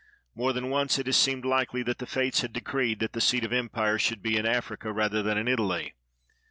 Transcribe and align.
IMore 0.35 0.51
than 0.51 0.71
once 0.71 0.97
it 0.97 1.05
has 1.05 1.15
seemed 1.15 1.45
likely 1.45 1.83
that 1.83 1.99
the 1.99 2.07
Fates 2.07 2.41
had 2.41 2.53
decreed 2.53 2.97
that 3.01 3.13
the 3.13 3.21
seat 3.21 3.43
of 3.43 3.53
empire 3.53 3.99
should 3.99 4.23
be 4.23 4.35
in 4.35 4.47
Africa 4.47 4.91
rather 4.91 5.21
than 5.21 5.37
in 5.37 5.47
Italy. 5.47 5.93